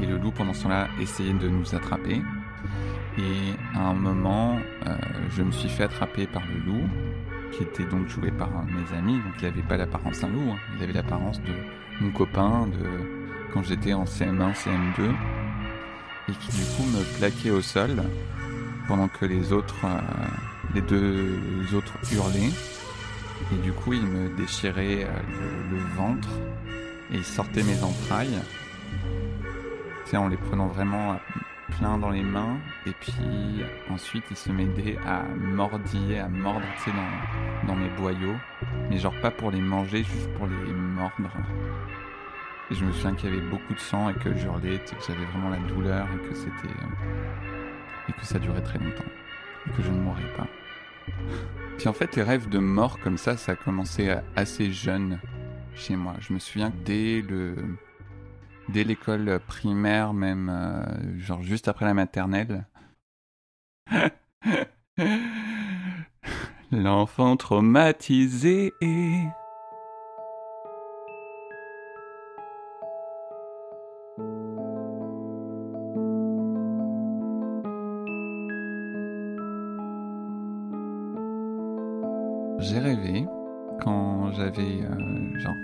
et 0.02 0.06
le 0.06 0.18
loup 0.18 0.32
pendant 0.32 0.54
ce 0.54 0.64
temps-là 0.64 0.88
essayait 1.02 1.34
de 1.34 1.50
nous 1.50 1.76
attraper. 1.76 2.22
Et 3.18 3.54
à 3.76 3.88
un 3.88 3.94
moment 3.94 4.60
euh, 4.88 4.98
je 5.30 5.44
me 5.44 5.52
suis 5.52 5.70
fait 5.70 5.84
attraper 5.84 6.28
par 6.28 6.44
le 6.46 6.60
loup 6.60 6.88
qui 7.52 7.64
était 7.64 7.86
donc 7.86 8.08
joué 8.08 8.32
par 8.32 8.56
un 8.56 8.66
de 8.66 8.72
mes 8.72 8.98
amis. 8.98 9.16
Donc 9.16 9.34
il 9.40 9.46
n'avait 9.46 9.64
pas 9.64 9.78
l'apparence 9.78 10.22
d'un 10.22 10.30
loup 10.30 10.52
hein. 10.52 10.58
il 10.78 10.84
avait 10.84 10.94
l'apparence 10.94 11.42
de 11.42 11.54
mon 12.00 12.12
copain 12.12 12.68
de 12.68 13.18
quand 13.54 13.64
j'étais 13.64 13.94
en 13.94 14.04
CM1 14.04 14.54
CM2 14.54 15.12
et 16.30 16.34
qui 16.34 16.52
du 16.52 16.64
coup 16.76 16.84
me 16.84 17.18
plaquait 17.18 17.52
au 17.52 17.62
sol 17.62 18.04
pendant 18.88 19.08
que 19.08 19.26
les 19.26 19.52
autres, 19.52 19.86
euh, 19.86 20.00
les 20.74 20.82
deux 20.82 21.40
autres 21.74 21.94
hurlaient. 22.12 22.52
Et 23.54 23.56
du 23.64 23.72
coup, 23.72 23.94
il 23.94 24.06
me 24.06 24.36
déchirait 24.36 25.04
euh, 25.04 25.20
le, 25.72 25.78
ventre 25.96 26.30
et 27.12 27.18
il 27.18 27.26
sortait 27.26 27.64
mes 27.64 27.82
entrailles. 27.84 28.40
En 30.14 30.30
les 30.30 30.38
prenant 30.38 30.68
vraiment 30.68 31.20
plein 31.78 31.98
dans 31.98 32.10
les 32.10 32.24
mains. 32.24 32.58
Et 32.86 32.92
puis 32.92 33.14
ensuite, 33.90 34.24
il 34.32 34.38
se 34.38 34.50
m'aidait 34.52 34.98
à 35.06 35.24
mordiller, 35.24 36.20
à 36.20 36.30
mordre, 36.30 36.66
dans, 36.88 37.68
dans 37.68 37.76
mes 37.76 37.90
boyaux. 37.90 38.36
Mais 38.90 39.00
genre 39.00 39.14
pas 39.22 39.32
pour 39.32 39.52
les 39.52 39.62
manger, 39.62 40.04
juste 40.04 40.32
pour 40.38 40.48
les 40.48 40.74
mordre. 40.74 41.30
Et 42.70 42.76
je 42.76 42.84
me 42.84 42.92
souviens 42.92 43.16
qu'il 43.16 43.30
y 43.30 43.38
avait 43.38 43.50
beaucoup 43.50 43.74
de 43.74 43.80
sang 43.80 44.10
et 44.10 44.14
que 44.14 44.36
j'hurlais, 44.36 44.80
que 44.80 45.06
j'avais 45.08 45.24
vraiment 45.26 45.50
la 45.50 45.60
douleur 45.60 46.08
et 46.14 46.28
que 46.28 46.36
c'était. 46.36 46.68
Euh, 46.68 48.10
et 48.10 48.14
que 48.14 48.26
ça 48.26 48.40
durait 48.40 48.62
très 48.62 48.80
longtemps. 48.80 49.04
Et 49.68 49.70
que 49.72 49.82
je 49.82 49.90
ne 49.90 50.00
mourrais 50.00 50.34
pas. 50.36 50.48
Puis 51.78 51.88
en 51.88 51.94
fait, 51.94 52.16
les 52.16 52.24
rêves 52.24 52.50
de 52.50 52.60
mort 52.60 53.00
comme 53.00 53.18
ça, 53.18 53.38
ça 53.38 53.54
a 53.54 53.56
commencé 53.56 54.14
assez 54.36 54.72
jeune 54.72 55.20
chez 55.76 55.96
moi. 55.96 56.16
Je 56.20 56.34
me 56.34 56.40
souviens 56.40 56.72
que 56.72 56.78
dès 56.84 57.22
le. 57.22 57.56
Dès 58.70 58.84
l'école 58.84 59.40
primaire, 59.48 60.14
même, 60.14 60.50
euh, 60.50 60.84
genre 61.20 61.42
juste 61.42 61.70
après 61.70 61.86
la 61.86 61.94
maternelle. 61.94 62.66
L'enfant 66.74 67.38
traumatisé 67.38 68.74
est 68.82 69.24
J'ai 82.70 82.80
rêvé 82.80 83.26
quand 83.82 84.34
j'avais 84.34 84.82
euh, 84.82 85.40
genre 85.40 85.56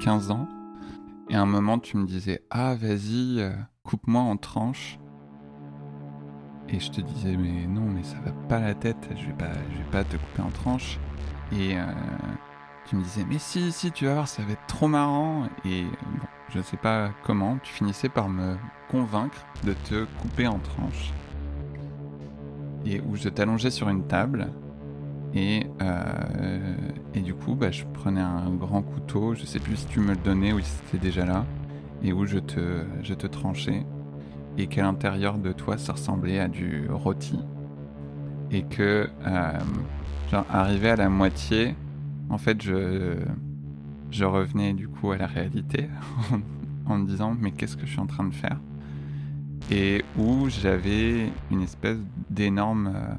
15 0.00 0.30
ans. 0.30 0.46
Et 1.30 1.36
à 1.36 1.40
un 1.40 1.46
moment, 1.46 1.78
tu 1.78 1.96
me 1.96 2.04
disais 2.04 2.42
Ah, 2.50 2.74
vas-y, 2.74 3.40
euh, 3.40 3.50
coupe-moi 3.82 4.20
en 4.20 4.36
tranches. 4.36 4.98
Et 6.68 6.80
je 6.80 6.90
te 6.90 7.00
disais 7.00 7.38
Mais 7.38 7.66
non, 7.66 7.86
mais 7.86 8.02
ça 8.02 8.16
va 8.22 8.32
pas 8.46 8.60
la 8.60 8.74
tête, 8.74 9.08
je 9.16 9.24
vais 9.24 9.32
pas, 9.32 9.54
je 9.72 9.78
vais 9.78 9.90
pas 9.90 10.04
te 10.04 10.18
couper 10.18 10.42
en 10.42 10.50
tranches. 10.50 10.98
Et 11.50 11.78
euh, 11.78 11.84
tu 12.84 12.96
me 12.96 13.02
disais 13.02 13.24
Mais 13.26 13.38
si, 13.38 13.72
si, 13.72 13.90
tu 13.90 14.04
vas 14.04 14.12
voir, 14.12 14.28
ça 14.28 14.42
va 14.42 14.52
être 14.52 14.66
trop 14.66 14.88
marrant. 14.88 15.44
Et 15.64 15.84
bon, 15.84 16.26
je 16.50 16.60
sais 16.60 16.76
pas 16.76 17.08
comment, 17.24 17.56
tu 17.62 17.72
finissais 17.72 18.10
par 18.10 18.28
me 18.28 18.56
convaincre 18.90 19.46
de 19.62 19.72
te 19.72 20.04
couper 20.20 20.46
en 20.46 20.58
tranches. 20.58 21.14
Et 22.84 23.00
où 23.00 23.16
je 23.16 23.30
t'allongeais 23.30 23.70
sur 23.70 23.88
une 23.88 24.06
table 24.06 24.50
et, 25.34 25.66
euh, 25.82 26.76
et 27.14 27.20
du 27.20 27.34
coup, 27.34 27.54
bah, 27.54 27.70
je 27.70 27.84
prenais 27.92 28.20
un 28.20 28.50
grand 28.50 28.82
couteau, 28.82 29.34
je 29.34 29.44
sais 29.44 29.58
plus 29.60 29.76
si 29.76 29.86
tu 29.86 30.00
me 30.00 30.10
le 30.12 30.16
donnais 30.16 30.52
ou 30.52 30.60
si 30.60 30.70
c'était 30.70 30.98
déjà 31.04 31.24
là, 31.26 31.44
et 32.02 32.12
où 32.12 32.24
je 32.26 32.38
te, 32.38 32.84
je 33.02 33.14
te 33.14 33.26
tranchais. 33.26 33.84
et 34.58 34.66
qu'à 34.68 34.82
l'intérieur 34.82 35.38
de 35.38 35.52
toi 35.52 35.78
ça 35.78 35.92
ressemblait 35.94 36.38
à 36.38 36.48
du 36.48 36.88
rôti 36.90 37.38
et 38.50 38.62
que 38.62 39.08
euh, 39.26 39.58
genre 40.30 40.46
arrivé 40.50 40.90
à 40.90 40.96
la 40.96 41.08
moitié 41.08 41.74
en 42.30 42.38
fait 42.38 42.62
je 42.62 43.16
je 44.10 44.24
revenais 44.24 44.72
du 44.74 44.88
coup 44.88 45.10
à 45.12 45.16
la 45.16 45.26
réalité 45.26 45.88
en 46.86 46.98
me 46.98 47.06
disant 47.06 47.36
mais 47.40 47.50
qu'est-ce 47.50 47.76
que 47.76 47.86
je 47.86 47.92
suis 47.92 48.00
en 48.00 48.06
train 48.06 48.24
de 48.24 48.34
faire? 48.34 48.60
Et 49.70 50.04
où 50.18 50.48
j'avais 50.48 51.30
une 51.50 51.62
espèce 51.62 51.98
d'énorme 52.30 52.92
euh, 52.94 53.14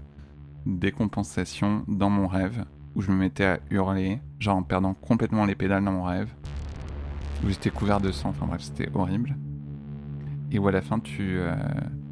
décompensation 0.66 1.84
dans 1.88 2.10
mon 2.10 2.28
rêve 2.28 2.66
où 2.96 3.02
je 3.02 3.12
me 3.12 3.18
mettais 3.18 3.46
à 3.46 3.60
hurler 3.70 4.20
genre 4.40 4.58
en 4.58 4.64
perdant 4.64 4.94
complètement 4.94 5.46
les 5.46 5.56
pédales 5.56 5.84
dans 5.84 5.92
mon 5.92 6.04
rêve. 6.04 6.30
Où 7.44 7.50
j'étais 7.50 7.70
couvert 7.70 8.00
de 8.00 8.12
sang 8.12 8.30
enfin 8.30 8.46
bref 8.46 8.62
c'était 8.62 8.90
horrible. 8.94 9.36
Et 10.52 10.60
où 10.60 10.68
à 10.68 10.72
la 10.72 10.82
fin 10.82 11.00
tu 11.00 11.38
euh, 11.38 11.56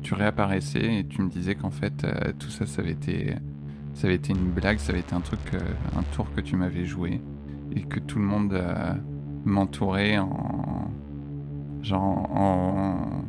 tu 0.01 0.13
réapparaissais 0.13 0.99
et 0.99 1.07
tu 1.07 1.21
me 1.21 1.29
disais 1.29 1.55
qu'en 1.55 1.71
fait 1.71 2.03
euh, 2.03 2.33
tout 2.37 2.49
ça 2.49 2.65
ça 2.65 2.81
avait 2.81 2.91
été 2.91 3.37
une 4.29 4.51
blague 4.51 4.79
ça 4.79 4.91
avait 4.91 4.99
été 4.99 5.15
un 5.15 5.21
truc 5.21 5.39
un 5.95 6.03
tour 6.15 6.27
que 6.35 6.41
tu 6.41 6.55
m'avais 6.55 6.85
joué. 6.85 7.21
Et 7.75 7.81
que 7.81 7.99
tout 7.99 8.19
le 8.19 8.25
monde 8.25 8.61
m'entourait 9.45 10.19
en 10.19 10.91
genre 11.81 12.31
en, 12.31 13.23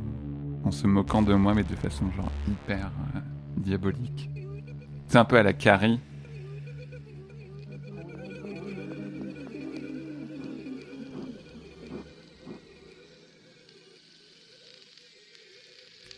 en 0.65 0.71
se 0.71 0.87
moquant 0.87 1.23
de 1.23 1.35
moi, 1.35 1.55
mais 1.55 1.65
de 1.65 1.75
façon 1.77 2.11
genre 2.13 2.31
hyper 2.49 2.91
euh, 3.15 3.21
diabolique. 3.57 4.31
Un 5.17 5.25
peu 5.25 5.37
à 5.37 5.45
la 5.45 5.53
Carrie. 5.53 6.01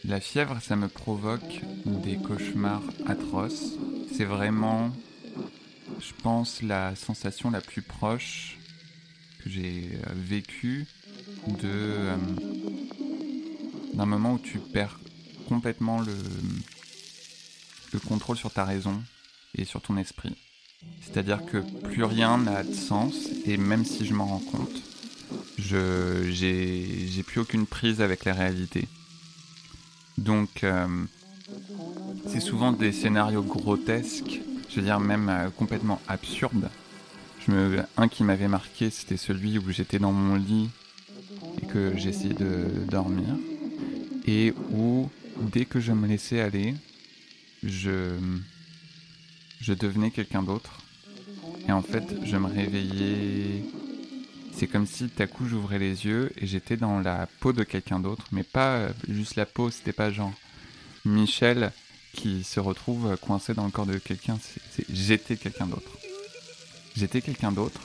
La 0.07 0.19
fièvre, 0.21 0.63
ça 0.63 0.77
me 0.77 0.89
provoque 0.89 1.61
des 1.85 2.17
cauchemars 2.17 2.81
atroces. 3.07 3.75
C'est 4.15 4.25
vraiment, 4.25 4.91
je 6.01 6.13
pense, 6.23 6.63
la 6.63 6.97
sensation 6.97 7.51
la 7.51 7.61
plus 7.61 7.83
proche 7.83 8.57
que 9.45 9.51
j'ai 9.51 9.91
euh, 9.93 10.13
vécue 10.15 10.87
de 11.49 11.69
euh, 11.69 12.17
d'un 13.93 14.07
moment 14.07 14.35
où 14.35 14.39
tu 14.39 14.59
perds 14.59 14.99
complètement 15.49 16.01
le, 16.01 16.15
le 17.93 17.99
contrôle 17.99 18.37
sur 18.37 18.51
ta 18.51 18.65
raison 18.65 19.03
et 19.55 19.65
sur 19.65 19.81
ton 19.81 19.97
esprit. 19.97 20.37
C'est-à-dire 21.01 21.45
que 21.45 21.59
plus 21.81 22.05
rien 22.05 22.39
n'a 22.39 22.63
de 22.63 22.75
sens, 22.75 23.15
et 23.47 23.57
même 23.57 23.85
si 23.85 24.05
je 24.05 24.15
m'en 24.15 24.27
rends 24.27 24.41
compte, 24.41 24.83
je 25.59 26.31
j'ai 26.31 27.23
plus 27.23 27.41
aucune 27.41 27.67
prise 27.67 28.01
avec 28.01 28.25
la 28.25 28.35
réalité. 28.35 28.89
Donc, 30.19 30.65
euh, 30.65 30.87
c'est 32.29 32.41
souvent 32.41 32.73
des 32.73 32.93
scénarios 32.93 33.43
grotesques, 33.43 34.41
je 34.69 34.77
veux 34.77 34.83
dire 34.83 35.01
même 35.01 35.29
euh, 35.29 35.51
complètement 35.51 36.01
absurdes. 36.09 36.71
Un 37.97 38.09
qui 38.09 38.25
m'avait 38.25 38.49
marqué, 38.49 38.91
c'était 38.91 39.17
celui 39.17 39.59
où 39.59 39.71
j'étais 39.71 40.01
dans 40.01 40.11
mon 40.11 40.35
lit 40.35 40.69
et 41.63 41.67
que 41.67 41.97
j'essayais 41.97 42.35
de 42.35 42.67
dormir 42.91 43.37
et 44.27 44.53
où 44.73 45.09
dès 45.41 45.65
que 45.65 45.81
je 45.81 45.93
me 45.93 46.07
laissais 46.07 46.41
aller, 46.41 46.75
je, 47.63 48.17
je 49.61 49.73
devenais 49.73 50.11
quelqu'un 50.11 50.43
d'autre. 50.43 50.83
Et 51.69 51.73
en 51.73 51.83
fait, 51.83 52.05
je 52.25 52.37
me 52.37 52.47
réveillais. 52.47 53.65
C'est 54.53 54.67
comme 54.67 54.87
si 54.87 55.11
à 55.19 55.27
coup 55.27 55.47
j'ouvrais 55.47 55.79
les 55.79 56.07
yeux 56.07 56.33
et 56.39 56.47
j'étais 56.47 56.77
dans 56.77 57.01
la 57.01 57.29
peau 57.41 57.53
de 57.53 57.63
quelqu'un 57.63 58.01
d'autre, 58.01 58.25
mais 58.33 58.43
pas 58.43 58.89
juste 59.09 59.37
la 59.37 59.45
peau, 59.45 59.71
c'était 59.71 59.93
pas 59.93 60.11
genre 60.11 60.33
Michel 61.05 61.73
qui 62.15 62.43
se 62.43 62.59
retrouve 62.59 63.19
coincé 63.19 63.53
dans 63.53 63.67
le 63.67 63.71
corps 63.71 63.85
de 63.85 63.99
quelqu'un, 63.99 64.39
j'étais 64.89 65.37
quelqu'un 65.37 65.67
d'autre. 65.67 65.99
J'étais 66.97 67.21
quelqu'un 67.21 67.53
d'autre. 67.53 67.81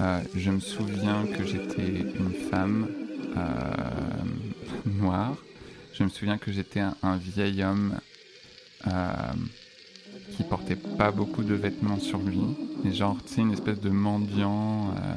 Euh, 0.00 0.22
je 0.34 0.50
me 0.50 0.60
souviens 0.60 1.26
que 1.26 1.44
j'étais 1.44 2.06
une 2.18 2.32
femme 2.50 2.88
euh, 3.36 4.86
noir. 4.86 5.36
Je 5.92 6.04
me 6.04 6.08
souviens 6.08 6.38
que 6.38 6.50
j'étais 6.50 6.80
un, 6.80 7.16
vieil 7.16 7.62
homme 7.62 7.98
qui 8.84 10.42
portait 10.44 10.76
pas 10.76 11.10
beaucoup 11.10 11.42
de 11.42 11.54
vêtements 11.54 11.98
sur 11.98 12.18
lui. 12.18 12.40
Et 12.84 12.92
genre, 12.92 13.16
tu 13.26 13.34
sais, 13.34 13.40
une 13.40 13.52
espèce 13.52 13.80
de 13.80 13.90
mendiant. 13.90 14.90
Euh, 14.90 15.14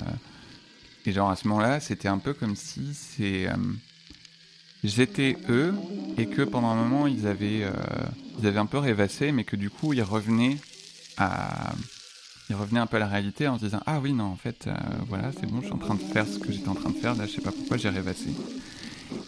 et 1.05 1.11
genre, 1.11 1.29
à 1.29 1.35
ce 1.35 1.47
moment-là, 1.47 1.79
c'était 1.79 2.07
un 2.07 2.17
peu 2.17 2.33
comme 2.33 2.55
si 2.55 2.93
c'est. 2.93 3.47
Euh, 3.47 3.55
j'étais 4.83 5.37
eux, 5.49 5.73
et 6.17 6.27
que 6.27 6.41
pendant 6.41 6.69
un 6.69 6.75
moment, 6.75 7.07
ils 7.07 7.27
avaient, 7.27 7.65
ils 8.39 8.47
avaient 8.47 8.59
un 8.59 8.65
peu 8.65 8.79
rêvassé, 8.79 9.31
mais 9.31 9.43
que 9.43 9.55
du 9.55 9.69
coup, 9.69 9.93
ils 9.93 10.03
revenaient 10.03 10.57
à. 11.17 11.73
Ils 12.49 12.55
revenaient 12.55 12.81
un 12.81 12.87
peu 12.87 12.97
à 12.97 12.99
la 12.99 13.07
réalité 13.07 13.47
en 13.47 13.57
se 13.57 13.65
disant 13.65 13.81
Ah 13.85 13.99
oui, 14.01 14.11
non, 14.11 14.25
en 14.25 14.35
fait, 14.35 14.69
voilà, 15.07 15.31
c'est 15.31 15.45
bon, 15.45 15.61
je 15.61 15.67
suis 15.67 15.73
en 15.73 15.77
train 15.77 15.95
de 15.95 16.01
faire 16.01 16.27
ce 16.27 16.37
que 16.37 16.51
j'étais 16.51 16.67
en 16.67 16.75
train 16.75 16.89
de 16.89 16.97
faire, 16.97 17.15
là, 17.15 17.25
je 17.25 17.31
sais 17.31 17.41
pas 17.41 17.51
pourquoi 17.51 17.77
j'ai 17.77 17.89
rêvassé. 17.89 18.29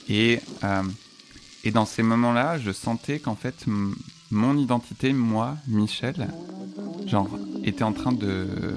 Et, 0.09 0.39
euh, 0.63 0.83
et 1.63 1.71
dans 1.71 1.85
ces 1.85 2.03
moments-là, 2.03 2.57
je 2.57 2.71
sentais 2.71 3.19
qu'en 3.19 3.35
fait, 3.35 3.65
mon 4.33 4.57
identité, 4.57 5.13
moi, 5.13 5.57
Michel, 5.67 6.27
genre, 7.07 7.29
était 7.63 7.83
en 7.83 7.93
train 7.93 8.11
de, 8.11 8.73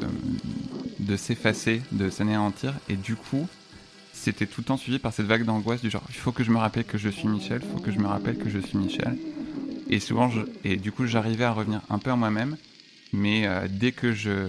s'effacer, 1.17 1.83
de 1.93 2.11
s'anéantir. 2.11 2.75
Et 2.89 2.97
du 2.97 3.17
coup, 3.17 3.49
c'était 4.13 4.47
tout 4.47 4.61
le 4.61 4.67
temps 4.67 4.77
suivi 4.77 4.99
par 4.99 5.13
cette 5.13 5.27
vague 5.27 5.45
d'angoisse 5.45 5.81
du 5.81 5.91
genre, 5.91 6.05
il 6.09 6.15
faut 6.15 6.33
que 6.33 6.45
je 6.45 6.51
me 6.51 6.59
rappelle 6.59 6.85
que 6.85 6.99
je 6.99 7.09
suis 7.09 7.29
Michel, 7.29 7.63
il 7.65 7.71
faut 7.71 7.81
que 7.81 7.91
je 7.91 7.99
me 7.99 8.07
rappelle 8.07 8.39
que 8.39 8.49
je 8.49 8.59
suis 8.59 8.79
Michel. 8.79 9.19
Et 9.89 10.01
souvent, 10.01 10.29
je, 10.29 10.43
et 10.65 10.77
du 10.77 10.93
coup, 10.93 11.07
j'arrivais 11.07 11.45
à 11.45 11.53
revenir 11.53 11.81
un 11.91 11.99
peu 11.99 12.11
à 12.11 12.17
moi-même. 12.17 12.57
Mais 13.13 13.47
euh, 13.47 13.67
dès 13.71 13.93
que 13.93 14.13
je 14.13 14.49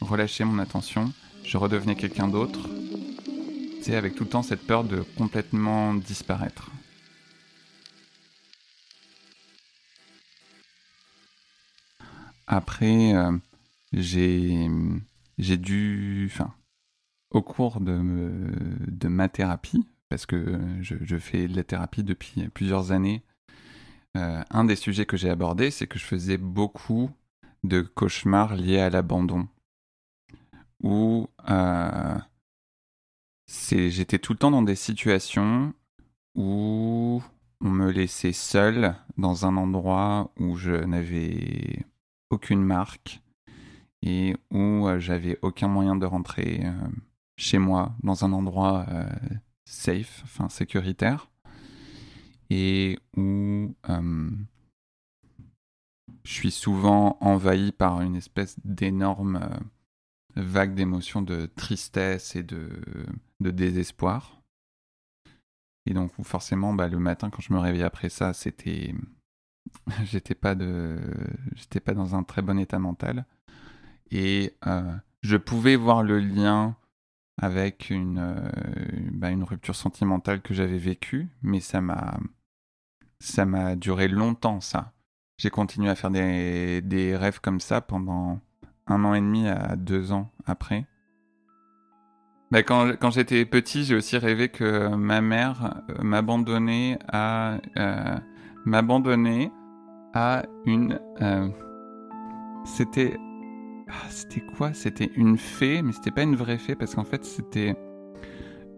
relâchais 0.00 0.44
mon 0.44 0.58
attention, 0.58 1.12
je 1.44 1.56
redevenais 1.56 1.96
quelqu'un 1.96 2.28
d'autre 2.28 2.68
avec 3.96 4.14
tout 4.14 4.24
le 4.24 4.30
temps 4.30 4.42
cette 4.42 4.66
peur 4.66 4.84
de 4.84 5.02
complètement 5.16 5.94
disparaître. 5.94 6.70
Après, 12.50 13.14
euh, 13.14 13.36
j'ai 13.92 15.56
dû, 15.58 16.28
enfin, 16.32 16.54
au 17.30 17.42
cours 17.42 17.78
de, 17.78 18.00
de 18.88 19.08
ma 19.08 19.28
thérapie, 19.28 19.86
parce 20.08 20.24
que 20.24 20.58
je, 20.80 21.18
fais 21.18 21.46
de 21.46 21.54
la 21.54 21.62
thérapie 21.62 22.02
depuis 22.02 22.48
plusieurs 22.48 22.90
années, 22.90 23.22
euh, 24.16 24.42
un 24.50 24.64
des 24.64 24.76
sujets 24.76 25.04
que 25.04 25.18
j'ai 25.18 25.28
abordé, 25.28 25.70
c'est 25.70 25.86
que 25.86 25.98
je 25.98 26.06
faisais 26.06 26.38
beaucoup 26.38 27.10
de 27.64 27.82
cauchemars 27.82 28.56
liés 28.56 28.80
à 28.80 28.88
l'abandon, 28.88 29.46
où 30.82 31.28
euh, 31.50 32.18
j'étais 33.46 34.18
tout 34.18 34.32
le 34.32 34.38
temps 34.38 34.50
dans 34.50 34.62
des 34.62 34.74
situations 34.74 35.74
où 36.34 37.22
on 37.60 37.68
me 37.68 37.90
laissait 37.90 38.32
seul 38.32 38.94
dans 39.18 39.44
un 39.44 39.58
endroit 39.58 40.30
où 40.38 40.56
je 40.56 40.72
n'avais 40.72 41.84
aucune 42.30 42.62
marque 42.62 43.20
et 44.02 44.36
où 44.50 44.86
euh, 44.86 44.98
j'avais 44.98 45.38
aucun 45.42 45.68
moyen 45.68 45.96
de 45.96 46.06
rentrer 46.06 46.60
euh, 46.64 46.72
chez 47.36 47.58
moi 47.58 47.94
dans 48.02 48.24
un 48.24 48.32
endroit 48.32 48.86
euh, 48.88 49.08
safe, 49.64 50.22
enfin 50.24 50.48
sécuritaire, 50.48 51.30
et 52.50 52.98
où 53.16 53.74
je 56.24 56.32
suis 56.32 56.50
souvent 56.50 57.18
envahi 57.20 57.72
par 57.72 58.00
une 58.00 58.16
espèce 58.16 58.56
d'énorme 58.64 59.40
vague 60.36 60.74
d'émotions 60.74 61.22
de 61.22 61.46
tristesse 61.46 62.36
et 62.36 62.42
de, 62.42 62.70
de 63.40 63.50
désespoir. 63.50 64.40
Et 65.86 65.94
donc 65.94 66.12
forcément, 66.22 66.74
bah, 66.74 66.88
le 66.88 66.98
matin 66.98 67.30
quand 67.30 67.42
je 67.42 67.52
me 67.52 67.58
réveillais 67.58 67.84
après 67.84 68.08
ça, 68.08 68.32
c'était, 68.32 68.94
j'étais 70.04 70.34
pas 70.34 70.54
de, 70.54 70.98
j'étais 71.54 71.80
pas 71.80 71.94
dans 71.94 72.14
un 72.14 72.22
très 72.22 72.42
bon 72.42 72.58
état 72.58 72.78
mental. 72.78 73.24
Et 74.10 74.54
euh, 74.66 74.92
je 75.22 75.36
pouvais 75.36 75.76
voir 75.76 76.02
le 76.02 76.18
lien 76.18 76.76
avec 77.40 77.90
une, 77.90 78.18
euh, 78.18 78.50
bah, 79.12 79.30
une 79.30 79.44
rupture 79.44 79.76
sentimentale 79.76 80.40
que 80.40 80.54
j'avais 80.54 80.78
vécue, 80.78 81.28
mais 81.42 81.60
ça 81.60 81.80
m'a, 81.80 82.18
ça 83.20 83.44
m'a 83.44 83.76
duré 83.76 84.08
longtemps 84.08 84.60
ça. 84.60 84.92
J'ai 85.36 85.50
continué 85.50 85.88
à 85.88 85.94
faire 85.94 86.10
des, 86.10 86.80
des 86.82 87.16
rêves 87.16 87.40
comme 87.40 87.60
ça 87.60 87.80
pendant 87.80 88.40
un 88.88 89.04
an 89.04 89.14
et 89.14 89.20
demi 89.20 89.46
à 89.46 89.76
deux 89.76 90.10
ans 90.12 90.32
après. 90.46 90.86
Bah, 92.50 92.62
quand, 92.62 92.96
quand 92.98 93.10
j'étais 93.10 93.44
petit, 93.44 93.84
j'ai 93.84 93.94
aussi 93.94 94.16
rêvé 94.16 94.48
que 94.48 94.88
ma 94.88 95.20
mère 95.20 95.82
euh, 95.90 96.02
m'abandonnait 96.02 96.98
à 97.06 97.58
m'abandonnait 98.68 99.50
à 100.14 100.44
une. 100.66 101.00
Euh, 101.20 101.48
c'était 102.64 103.16
ah, 103.88 104.06
c'était 104.10 104.40
quoi? 104.40 104.72
C'était 104.74 105.10
une 105.16 105.38
fée, 105.38 105.82
mais 105.82 105.92
c'était 105.92 106.10
pas 106.10 106.22
une 106.22 106.36
vraie 106.36 106.58
fée 106.58 106.74
parce 106.74 106.94
qu'en 106.94 107.04
fait 107.04 107.24
c'était 107.24 107.74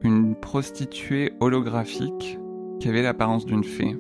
une 0.03 0.35
prostituée 0.35 1.33
holographique 1.41 2.39
qui 2.79 2.89
avait 2.89 3.03
l'apparence 3.03 3.45
d'une 3.45 3.65
fée. 3.65 3.97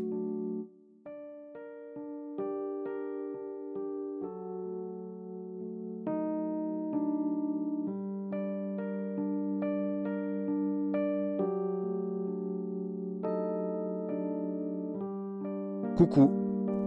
Coucou, 16.00 16.30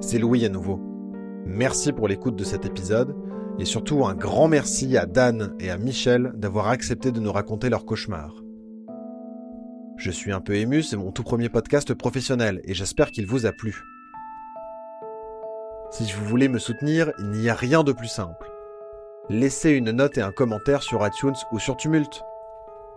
c'est 0.02 0.17
Louis 0.17 0.43
à 0.43 0.49
nouveau. 0.49 0.80
Merci 1.45 1.91
pour 1.93 2.08
l'écoute 2.08 2.36
de 2.36 2.43
cet 2.43 2.65
épisode 2.65 3.15
et 3.60 3.65
surtout 3.65 4.08
un 4.08 4.15
grand 4.15 4.47
merci 4.47 4.97
à 4.97 5.06
Dan 5.06 5.54
et 5.60 5.69
à 5.69 5.78
Michel 5.78 6.32
d'avoir 6.34 6.69
accepté 6.69 7.12
de 7.12 7.19
nous 7.19 7.32
raconter 7.32 7.69
leur 7.69 7.86
cauchemar. 7.86 8.34
Je 9.97 10.10
suis 10.10 10.32
un 10.32 10.41
peu 10.41 10.56
ému, 10.56 10.82
c'est 10.82 10.97
mon 10.97 11.12
tout 11.12 11.21
premier 11.21 11.49
podcast 11.49 11.93
professionnel 11.93 12.60
et 12.63 12.73
j'espère 12.73 13.12
qu'il 13.12 13.28
vous 13.28 13.45
a 13.45 13.52
plu. 13.52 13.84
Si 15.91 16.12
vous 16.12 16.26
voulez 16.26 16.47
me 16.47 16.58
soutenir, 16.58 17.12
il 17.19 17.30
n'y 17.34 17.49
a 17.49 17.54
rien 17.54 17.84
de 17.84 17.91
plus 17.91 18.08
simple. 18.08 18.49
Laissez 19.30 19.69
une 19.69 19.91
note 19.91 20.17
et 20.17 20.23
un 20.23 20.32
commentaire 20.32 20.82
sur 20.82 21.06
iTunes 21.06 21.38
ou 21.52 21.60
sur 21.60 21.78
Tumult. 21.78 22.23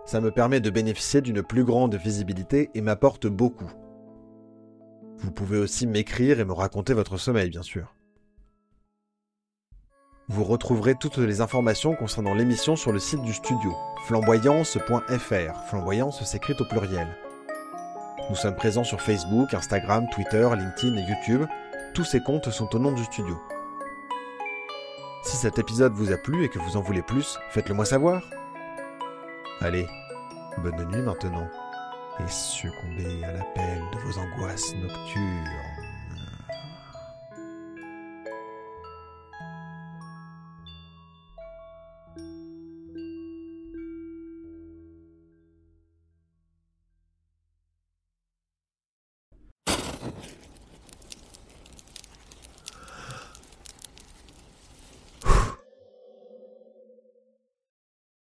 Ça 0.05 0.19
me 0.19 0.31
permet 0.31 0.61
de 0.61 0.71
bénéficier 0.71 1.21
d'une 1.21 1.43
plus 1.43 1.63
grande 1.63 1.93
visibilité 1.93 2.71
et 2.73 2.81
m'apporte 2.81 3.27
beaucoup. 3.27 3.71
Vous 5.19 5.31
pouvez 5.31 5.57
aussi 5.57 5.87
m'écrire 5.87 6.39
et 6.39 6.45
me 6.45 6.53
raconter 6.53 6.93
votre 6.93 7.17
sommeil, 7.17 7.49
bien 7.49 7.63
sûr. 7.63 7.93
Vous 10.29 10.43
retrouverez 10.43 10.95
toutes 10.95 11.17
les 11.17 11.39
informations 11.39 11.95
concernant 11.95 12.33
l'émission 12.33 12.75
sur 12.75 12.91
le 12.91 12.99
site 12.99 13.21
du 13.21 13.33
studio, 13.33 13.73
flamboyance.fr. 14.05 15.63
Flamboyance 15.69 16.23
s'écrit 16.23 16.55
au 16.59 16.65
pluriel. 16.65 17.07
Nous 18.29 18.35
sommes 18.35 18.55
présents 18.55 18.83
sur 18.83 18.99
Facebook, 18.99 19.53
Instagram, 19.53 20.05
Twitter, 20.11 20.49
LinkedIn 20.53 20.97
et 20.97 21.09
YouTube. 21.09 21.45
Tous 21.93 22.03
ces 22.03 22.19
comptes 22.19 22.49
sont 22.49 22.75
au 22.75 22.79
nom 22.79 22.91
du 22.91 23.05
studio. 23.05 23.39
Si 25.23 25.37
cet 25.37 25.59
épisode 25.59 25.93
vous 25.93 26.11
a 26.11 26.17
plu 26.17 26.43
et 26.43 26.49
que 26.49 26.59
vous 26.59 26.75
en 26.75 26.81
voulez 26.81 27.01
plus, 27.01 27.39
faites-le 27.49 27.73
moi 27.73 27.85
savoir. 27.85 28.21
Allez, 29.61 29.87
bonne 30.61 30.85
nuit 30.91 31.01
maintenant 31.01 31.49
et 32.19 32.27
succombez 32.29 33.23
à 33.23 33.31
l'appel 33.31 33.81
de 33.93 33.99
vos 33.99 34.17
angoisses 34.19 34.73
nocturnes. 34.75 35.76